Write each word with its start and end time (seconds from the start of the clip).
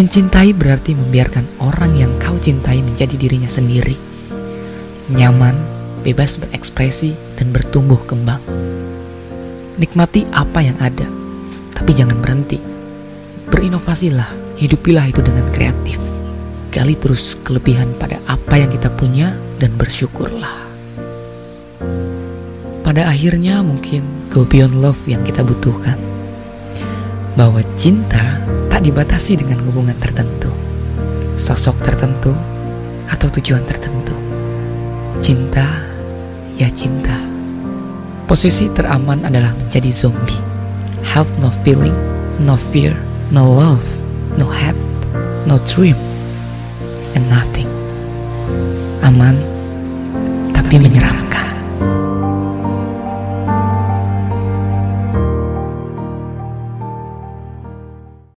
Mencintai 0.00 0.56
berarti 0.56 0.96
membiarkan 0.96 1.60
orang 1.60 1.92
yang 1.92 2.08
kau 2.16 2.32
cintai 2.40 2.80
menjadi 2.80 3.20
dirinya 3.20 3.52
sendiri. 3.52 4.00
Nyaman, 5.12 5.52
bebas 6.00 6.40
berekspresi, 6.40 7.12
dan 7.36 7.52
bertumbuh 7.52 8.00
kembang. 8.08 8.40
Nikmati 9.76 10.24
apa 10.32 10.64
yang 10.64 10.80
ada, 10.80 11.04
tapi 11.76 11.92
jangan 11.92 12.16
berhenti. 12.16 12.56
Berinovasilah, 13.52 14.56
hidupilah 14.56 15.04
itu 15.04 15.20
dengan 15.20 15.44
kreatif. 15.52 16.00
Gali 16.72 16.96
terus 16.96 17.36
kelebihan 17.44 17.92
pada 18.00 18.24
apa 18.24 18.56
yang 18.56 18.72
kita 18.72 18.88
punya 18.96 19.36
dan 19.60 19.76
bersyukurlah. 19.76 20.72
Pada 22.80 23.04
akhirnya 23.04 23.60
mungkin 23.60 24.00
go 24.32 24.48
beyond 24.48 24.80
love 24.80 25.04
yang 25.04 25.20
kita 25.28 25.44
butuhkan. 25.44 26.00
Bahwa 27.36 27.60
cinta 27.76 28.39
tak 28.80 28.88
dibatasi 28.96 29.36
dengan 29.36 29.60
hubungan 29.68 29.92
tertentu, 30.00 30.48
sosok 31.36 31.84
tertentu, 31.84 32.32
atau 33.12 33.28
tujuan 33.28 33.60
tertentu. 33.68 34.16
Cinta, 35.20 35.68
ya 36.56 36.64
cinta. 36.72 37.12
Posisi 38.24 38.72
teraman 38.72 39.28
adalah 39.28 39.52
menjadi 39.52 39.92
zombie. 39.92 40.40
Have 41.12 41.28
no 41.44 41.52
feeling, 41.60 41.92
no 42.40 42.56
fear, 42.56 42.96
no 43.28 43.44
love, 43.44 43.84
no 44.40 44.48
head, 44.48 44.72
no 45.44 45.60
dream, 45.68 46.00
and 47.12 47.28
nothing. 47.28 47.68
Aman, 49.04 49.36
tapi 50.56 50.80
menyeramkan. 50.80 51.29